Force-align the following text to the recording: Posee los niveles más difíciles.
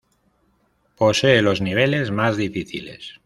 Posee 0.97 1.43
los 1.43 1.61
niveles 1.61 2.09
más 2.09 2.35
difíciles. 2.35 3.19